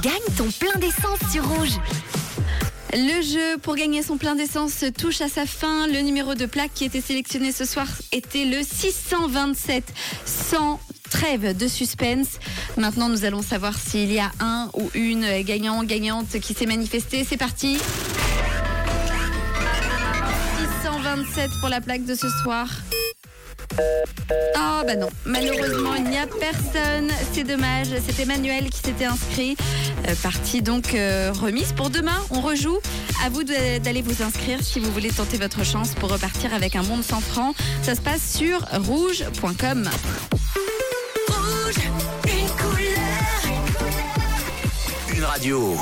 [0.00, 1.78] Gagne ton plein d'essence sur Rouge.
[2.92, 5.86] Le jeu pour gagner son plein d'essence touche à sa fin.
[5.88, 9.84] Le numéro de plaque qui était sélectionné ce soir était le 627.
[10.24, 12.38] Sans trêve de suspense.
[12.76, 17.24] Maintenant, nous allons savoir s'il y a un ou une gagnant, gagnante qui s'est manifesté.
[17.28, 17.78] C'est parti.
[20.82, 22.68] 627 pour la plaque de ce soir.
[24.56, 29.56] Ah bah non, malheureusement il n'y a personne, c'est dommage, c'est Emmanuel qui s'était inscrit,
[30.08, 32.78] euh, partie donc euh, remise pour demain, on rejoue,
[33.24, 36.82] à vous d'aller vous inscrire si vous voulez tenter votre chance pour repartir avec un
[36.82, 39.88] bon de 100 francs, ça se passe sur rouge.com.
[41.28, 41.90] Rouge,
[42.26, 43.56] une couleur.
[45.14, 45.76] Une radio.